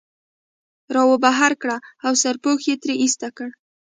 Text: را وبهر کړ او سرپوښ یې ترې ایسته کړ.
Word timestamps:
را 0.93 1.01
وبهر 1.11 1.51
کړ 1.61 1.69
او 2.05 2.11
سرپوښ 2.21 2.61
یې 2.69 2.75
ترې 2.81 2.95
ایسته 3.03 3.27
کړ. 3.37 3.49